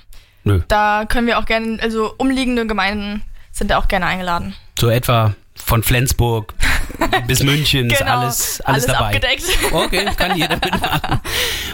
Nö. 0.45 0.61
da 0.69 1.07
können 1.09 1.27
wir 1.27 1.39
auch 1.39 1.45
gerne, 1.45 1.79
also 1.83 2.15
umliegende 2.19 2.67
Gemeinden 2.67 3.23
sind 3.51 3.71
da 3.73 3.79
auch 3.79 3.89
gerne 3.89 4.07
eingeladen. 4.07 4.55
So 4.79 4.89
etwa 4.91 5.35
von 5.57 5.83
Flensburg 5.83 6.55
bis 7.27 7.43
München 7.43 7.91
ist 7.91 7.99
Genau, 7.99 8.19
alles, 8.21 8.61
alles, 8.63 8.85
alles 8.85 8.87
dabei. 8.87 9.07
abgedeckt. 9.07 9.45
Okay, 9.73 10.05
kann 10.17 10.37
jeder 10.37 10.57
mitmachen. 10.65 11.21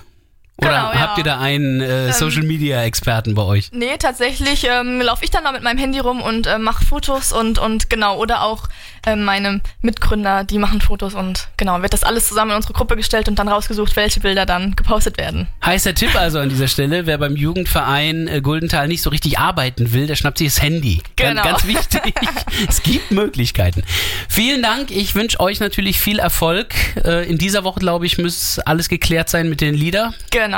Oder 0.57 0.69
Genau, 0.69 0.83
ja. 0.83 0.93
Ähm, 0.93 1.00
habt 1.00 1.17
ihr 1.17 1.24
da 1.24 1.39
einen 1.39 1.81
äh, 1.81 2.13
Social 2.13 2.43
Media 2.43 2.83
Experten 2.83 3.33
bei 3.33 3.41
euch? 3.41 3.69
Nee, 3.72 3.98
tatsächlich 3.98 4.67
ähm, 4.69 5.01
laufe 5.01 5.24
ich 5.24 5.31
dann 5.31 5.43
da 5.43 5.51
mit 5.51 5.63
meinem 5.63 5.77
Handy 5.77 6.00
rum 6.00 6.22
und 6.22 6.48
äh, 6.48 6.60
mache 6.60 6.86
Fotos 6.86 7.31
und, 7.31 7.57
und 7.60 7.89
genau, 7.89 8.17
oder 8.17 8.43
auch 8.43 8.67
ähm, 9.05 9.25
meine 9.25 9.62
Mitgründer, 9.81 10.43
die 10.43 10.57
machen 10.57 10.79
Fotos 10.79 11.13
und 11.13 11.50
genau, 11.57 11.81
wird 11.81 11.93
das 11.93 12.03
alles 12.03 12.27
zusammen 12.27 12.51
in 12.51 12.57
unsere 12.57 12.74
Gruppe 12.74 12.95
gestellt 12.95 13.27
und 13.27 13.39
dann 13.39 13.48
rausgesucht, 13.48 13.95
welche 13.95 14.19
Bilder 14.19 14.45
dann 14.45 14.75
gepostet 14.75 15.17
werden. 15.17 15.48
Heißer 15.65 15.95
Tipp 15.95 16.15
also 16.19 16.39
an 16.39 16.50
dieser 16.50 16.67
Stelle, 16.67 17.05
wer 17.05 17.17
beim 17.17 17.36
Jugendverein 17.36 18.27
äh, 18.27 18.41
Guldenthal 18.41 18.88
nicht 18.88 19.01
so 19.01 19.10
richtig 19.10 19.39
arbeiten 19.39 19.91
will, 19.91 20.07
der 20.07 20.15
schnappt 20.15 20.38
sich 20.38 20.53
das 20.53 20.62
Handy. 20.62 21.01
Genau. 21.15 21.41
Ganz, 21.43 21.65
ganz 21.65 21.67
wichtig. 21.67 22.13
es 22.69 22.83
gibt 22.83 23.12
Möglichkeiten. 23.12 23.83
Vielen 24.29 24.62
Dank. 24.62 24.91
Ich 24.91 25.15
wünsche 25.15 25.39
euch 25.39 25.60
natürlich 25.60 26.00
viel 26.00 26.19
Erfolg. 26.19 26.74
Äh, 27.03 27.27
in 27.27 27.38
dieser 27.38 27.63
Woche, 27.63 27.79
glaube 27.79 28.05
ich, 28.05 28.17
muss 28.17 28.60
alles 28.60 28.88
geklärt 28.88 29.29
sein 29.29 29.50
mit 29.50 29.62
den 29.62 29.74
Lieder. 29.74 30.13
Genau. 30.31 30.52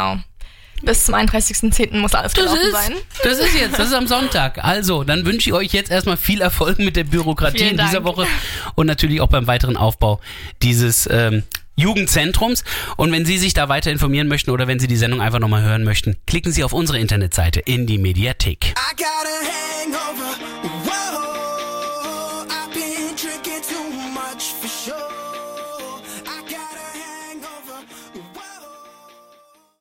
Bis 0.82 1.06
zum 1.06 1.16
31.10. 1.16 1.98
muss 1.98 2.14
alles 2.14 2.34
gelaufen 2.34 2.60
sein. 2.72 2.94
das 3.24 3.40
ist 3.40 3.56
jetzt, 3.56 3.80
das 3.80 3.88
ist 3.88 3.94
am 3.94 4.08
Sonntag. 4.08 4.64
Also, 4.64 5.04
dann 5.04 5.26
wünsche 5.26 5.50
ich 5.50 5.54
euch 5.54 5.74
jetzt 5.74 5.90
erstmal 5.90 6.18
viel 6.18 6.42
Erfolg 6.42 6.80
mit 6.80 6.96
der 6.96 7.06
Bürokratie 7.06 7.70
in 7.70 7.78
dieser. 7.78 8.04
Woche 8.04 8.28
und 8.76 8.88
natürlich 8.88 9.22
auch 9.22 9.30
beim 9.30 9.48
weiteren 9.48 9.78
Aufbau 9.78 10.20
dieses 10.62 11.08
ähm, 11.10 11.44
Jugendzentrums. 11.76 12.64
Und 12.98 13.12
wenn 13.12 13.26
Sie 13.26 13.38
sich 13.38 13.54
da 13.54 13.70
weiter 13.70 13.92
informieren 13.92 14.28
möchten 14.28 14.52
oder 14.52 14.68
wenn 14.68 14.80
Sie 14.80 14.88
die 14.88 14.98
Sendung 14.98 15.22
einfach 15.22 15.40
nochmal 15.40 15.64
hören 15.64 15.84
möchten, 15.84 16.18
klicken 16.28 16.52
Sie 16.52 16.64
auf 16.64 16.74
unsere 16.74 17.00
Internetseite 17.00 17.62
in 17.62 17.88
die 17.88 17.98
Mediathek. 17.98 18.66
I 18.66 18.96
got 18.96 19.08
a 19.08 19.40
hangover. 19.86 20.36
Whoa, 20.84 21.25